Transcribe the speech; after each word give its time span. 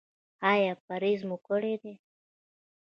ایا 0.51 0.73
پرهیز 0.85 1.21
مو 1.29 1.37
کړی 1.47 1.73
دی؟ 1.81 1.93